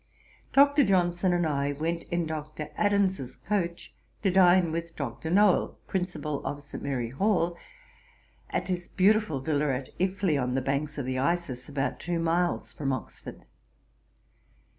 [0.51, 0.83] Dr.
[0.83, 2.71] Johnson and I went in Dr.
[2.75, 3.93] Adams's coach
[4.23, 5.29] to dine with Dr.
[5.29, 6.81] Nowell, Principal of St.
[6.81, 7.55] Mary Hall,
[8.49, 12.73] at his beautiful villa at Iffley, on the banks of the Isis, about two miles
[12.73, 13.45] from Oxford.